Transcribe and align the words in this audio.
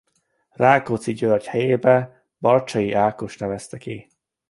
Rákóczi 0.49 1.13
György 1.13 1.45
helyébe 1.45 2.25
Barcsay 2.37 2.93
Ákost 2.93 3.39
nevezte 3.39 3.77
ki. 3.77 4.07